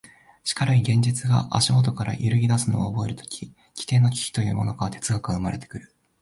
[0.43, 5.93] しかるに現実が足下から揺ぎ出すのを覚えるとき、基底の危機というものから哲学は生まれてくる。